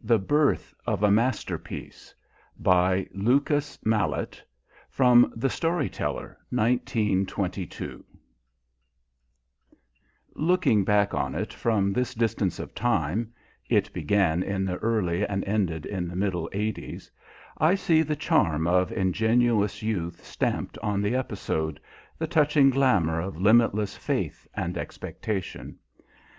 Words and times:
THE 0.00 0.18
BIRTH 0.18 0.72
OF 0.86 1.02
A 1.02 1.10
MASTERPIECE 1.10 2.14
By 2.58 3.06
LUCAS 3.12 3.78
MALET 3.84 4.42
(From 4.88 5.30
The 5.36 5.50
Story 5.50 5.90
Teller) 5.90 6.38
1922 6.48 8.02
Looking 10.34 10.84
back 10.84 11.12
on 11.12 11.34
it 11.34 11.52
from 11.52 11.92
this 11.92 12.14
distance 12.14 12.58
of 12.58 12.74
time 12.74 13.30
it 13.68 13.92
began 13.92 14.42
in 14.42 14.64
the 14.64 14.78
early 14.78 15.22
and 15.26 15.44
ended 15.44 15.84
in 15.84 16.08
the 16.08 16.16
middle 16.16 16.48
eighties 16.54 17.10
I 17.58 17.74
see 17.74 18.00
the 18.00 18.16
charm 18.16 18.66
of 18.66 18.90
ingenuous 18.90 19.82
youth 19.82 20.24
stamped 20.24 20.78
on 20.78 21.02
the 21.02 21.14
episode, 21.14 21.78
the 22.16 22.26
touching 22.26 22.70
glamour 22.70 23.20
of 23.20 23.36
limitless 23.38 23.98
faith 23.98 24.46
and 24.54 24.78
expectation. 24.78 25.76